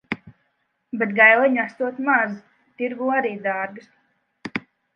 [1.01, 2.33] Bet gaileņu esot maz.
[2.81, 3.89] Tirgū arī dārgas.